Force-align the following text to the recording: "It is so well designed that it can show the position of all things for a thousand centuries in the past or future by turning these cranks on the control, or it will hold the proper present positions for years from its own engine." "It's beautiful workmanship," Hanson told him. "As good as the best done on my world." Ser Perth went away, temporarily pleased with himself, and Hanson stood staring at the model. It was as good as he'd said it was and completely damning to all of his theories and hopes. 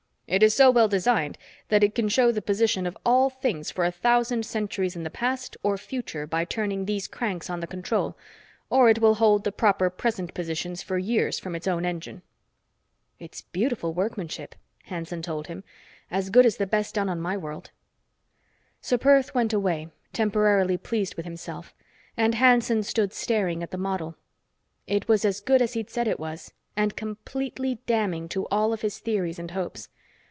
"It 0.33 0.43
is 0.43 0.53
so 0.53 0.71
well 0.71 0.87
designed 0.87 1.37
that 1.67 1.83
it 1.83 1.93
can 1.93 2.07
show 2.07 2.31
the 2.31 2.41
position 2.41 2.85
of 2.87 2.97
all 3.05 3.29
things 3.29 3.69
for 3.69 3.83
a 3.83 3.91
thousand 3.91 4.45
centuries 4.45 4.95
in 4.95 5.03
the 5.03 5.09
past 5.09 5.57
or 5.61 5.77
future 5.77 6.25
by 6.25 6.45
turning 6.45 6.85
these 6.85 7.05
cranks 7.05 7.49
on 7.49 7.59
the 7.59 7.67
control, 7.67 8.17
or 8.69 8.89
it 8.89 8.99
will 8.99 9.15
hold 9.15 9.43
the 9.43 9.51
proper 9.51 9.89
present 9.89 10.33
positions 10.33 10.81
for 10.81 10.97
years 10.97 11.37
from 11.37 11.53
its 11.53 11.67
own 11.67 11.83
engine." 11.85 12.21
"It's 13.19 13.41
beautiful 13.41 13.93
workmanship," 13.93 14.55
Hanson 14.85 15.21
told 15.21 15.47
him. 15.47 15.65
"As 16.09 16.29
good 16.29 16.45
as 16.45 16.55
the 16.55 16.65
best 16.65 16.95
done 16.95 17.09
on 17.09 17.19
my 17.19 17.35
world." 17.35 17.71
Ser 18.79 18.97
Perth 18.97 19.35
went 19.35 19.51
away, 19.51 19.89
temporarily 20.13 20.77
pleased 20.77 21.15
with 21.15 21.25
himself, 21.25 21.75
and 22.15 22.35
Hanson 22.35 22.83
stood 22.83 23.11
staring 23.11 23.61
at 23.61 23.71
the 23.71 23.77
model. 23.77 24.15
It 24.87 25.09
was 25.09 25.25
as 25.25 25.41
good 25.41 25.61
as 25.61 25.73
he'd 25.73 25.89
said 25.89 26.07
it 26.07 26.21
was 26.21 26.53
and 26.77 26.95
completely 26.95 27.79
damning 27.85 28.29
to 28.29 28.47
all 28.49 28.71
of 28.71 28.79
his 28.79 28.99
theories 28.99 29.37
and 29.37 29.51
hopes. 29.51 29.89